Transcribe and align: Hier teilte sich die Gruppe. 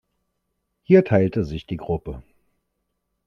Hier 0.81 1.05
teilte 1.05 1.45
sich 1.45 1.67
die 1.67 1.77
Gruppe. 1.77 2.23